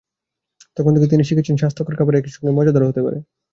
তখন 0.77 0.91
থেকে 0.95 1.11
তিনি 1.11 1.23
শিখেছেন 1.25 1.55
স্বাস্থ্যকর 1.57 1.97
খাবার 1.99 2.17
একই 2.17 2.31
সঙ্গে 2.35 2.55
মজাদারও 2.57 2.89
হতে 2.89 3.01
পারে। 3.05 3.17